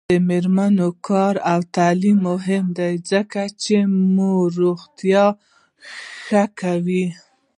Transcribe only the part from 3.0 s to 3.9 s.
ځکه چې